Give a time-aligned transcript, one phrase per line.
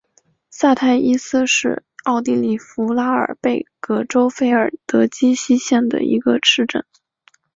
[0.49, 6.83] 萨泰因斯是奥地利福拉尔贝格州费尔德基希县的一个市镇。